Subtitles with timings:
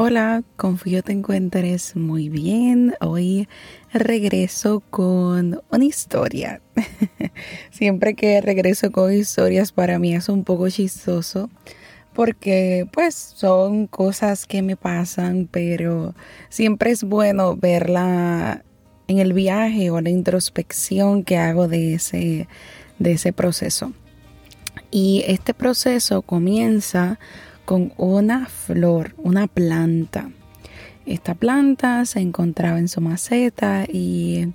[0.00, 2.94] Hola, confío te encuentres muy bien.
[3.00, 3.48] Hoy
[3.92, 6.62] regreso con una historia.
[7.72, 11.50] Siempre que regreso con historias para mí es un poco chistoso
[12.14, 16.14] porque pues son cosas que me pasan, pero
[16.48, 18.64] siempre es bueno verla
[19.08, 22.46] en el viaje o la introspección que hago de ese,
[23.00, 23.92] de ese proceso.
[24.92, 27.18] Y este proceso comienza
[27.68, 30.30] con una flor, una planta.
[31.04, 34.54] Esta planta se encontraba en su maceta y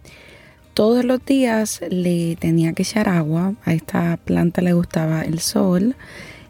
[0.73, 3.53] todos los días le tenía que echar agua.
[3.65, 5.95] A esta planta le gustaba el sol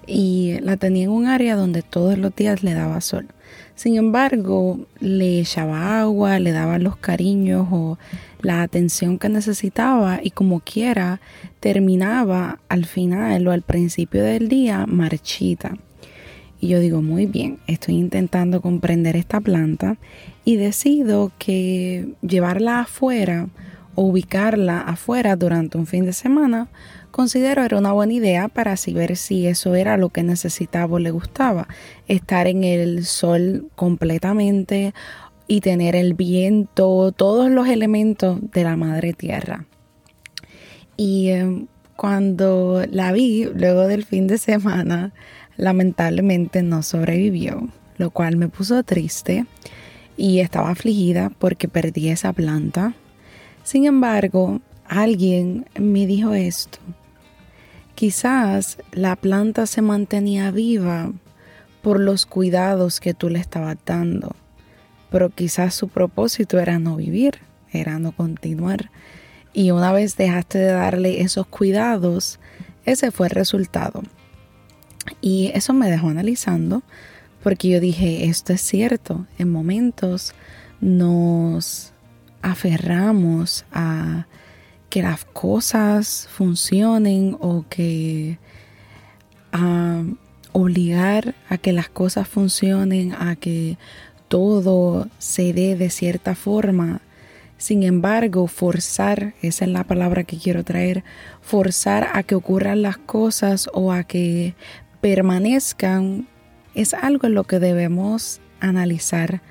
[0.07, 3.27] y la tenía en un área donde todos los días le daba sol.
[3.75, 7.97] Sin embargo, le echaba agua, le daba los cariños o
[8.41, 11.19] la atención que necesitaba y como quiera
[11.59, 15.75] terminaba al final o al principio del día marchita.
[16.63, 19.97] Y yo digo, muy bien, estoy intentando comprender esta planta
[20.45, 23.49] y decido que llevarla afuera
[23.95, 26.69] o ubicarla afuera durante un fin de semana
[27.11, 30.99] considero era una buena idea para así ver si eso era lo que necesitaba o
[30.99, 31.67] le gustaba.
[32.07, 34.93] Estar en el sol completamente
[35.49, 39.65] y tener el viento, todos los elementos de la madre tierra.
[40.95, 45.13] Y em, cuando la vi luego del fin de semana,
[45.57, 49.45] lamentablemente no sobrevivió, lo cual me puso triste
[50.17, 52.93] y estaba afligida porque perdí esa planta.
[53.63, 56.79] Sin embargo, alguien me dijo esto.
[57.95, 61.11] Quizás la planta se mantenía viva
[61.81, 64.35] por los cuidados que tú le estabas dando,
[65.11, 67.39] pero quizás su propósito era no vivir,
[67.71, 68.89] era no continuar.
[69.53, 72.39] Y una vez dejaste de darle esos cuidados,
[72.85, 74.03] ese fue el resultado.
[75.21, 76.83] Y eso me dejó analizando
[77.43, 80.33] porque yo dije, esto es cierto, en momentos
[80.79, 81.91] nos
[82.41, 84.27] aferramos a
[84.89, 88.39] que las cosas funcionen o que
[89.51, 90.03] a
[90.53, 93.77] obligar a que las cosas funcionen, a que
[94.27, 97.01] todo se dé de cierta forma.
[97.63, 101.05] Sin embargo, forzar, esa es la palabra que quiero traer,
[101.41, 104.53] forzar a que ocurran las cosas o a que
[104.99, 106.27] permanezcan
[106.75, 109.41] es algo en lo que debemos analizar,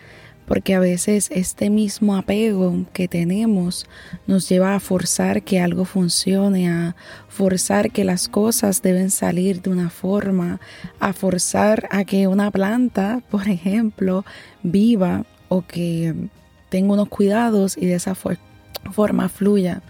[0.46, 3.86] porque a veces este mismo apego que tenemos
[4.26, 6.94] nos lleva a forzar que algo funcione, a
[7.28, 10.60] forzar que las cosas deben salir de una forma,
[11.00, 14.26] a forzar a que una planta, por ejemplo,
[14.62, 16.28] viva o que
[16.72, 19.82] tenga unos cuidados y de esa forma fluya.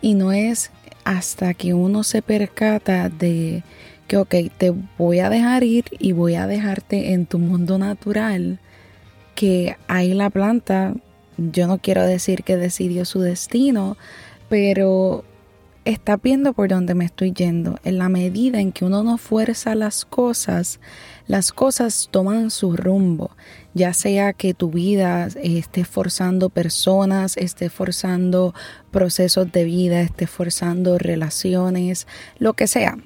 [0.00, 0.70] Y no es
[1.02, 3.64] hasta que uno se percata de
[4.06, 8.60] que, ok, te voy a dejar ir y voy a dejarte en tu mundo natural,
[9.34, 10.94] que ahí la planta,
[11.36, 13.96] yo no quiero decir que decidió su destino,
[14.48, 15.24] pero
[15.84, 17.78] está viendo por dónde me estoy yendo.
[17.84, 20.80] En la medida en que uno no fuerza las cosas,
[21.26, 23.30] las cosas toman su rumbo,
[23.74, 28.54] ya sea que tu vida esté forzando personas, esté forzando
[28.90, 32.06] procesos de vida, esté forzando relaciones,
[32.38, 32.98] lo que sea.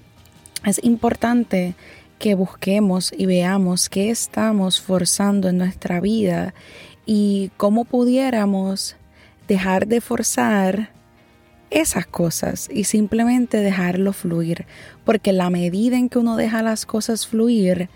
[0.64, 1.74] Es importante
[2.18, 6.54] que busquemos y veamos qué estamos forzando en nuestra vida
[7.06, 8.96] y cómo pudiéramos
[9.46, 10.90] dejar de forzar
[11.74, 14.64] esas cosas y simplemente dejarlo fluir.
[15.04, 17.88] Porque la medida en que uno deja las cosas fluir,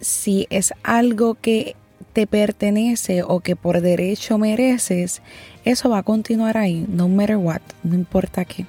[0.00, 1.74] si es algo que
[2.12, 5.22] te pertenece o que por derecho mereces,
[5.64, 8.66] eso va a continuar ahí, no matter what, no importa qué.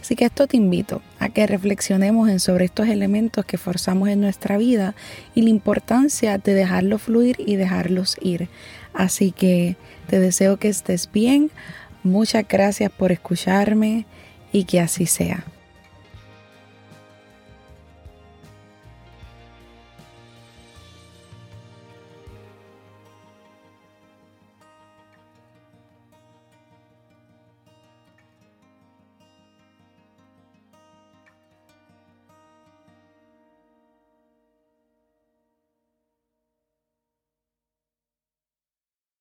[0.00, 4.56] Así que esto te invito a que reflexionemos sobre estos elementos que forzamos en nuestra
[4.56, 4.94] vida
[5.34, 8.48] y la importancia de dejarlos fluir y dejarlos ir.
[8.94, 9.76] Así que
[10.06, 11.50] te deseo que estés bien.
[12.06, 14.06] Muchas gracias por escucharme
[14.52, 15.44] y que así sea.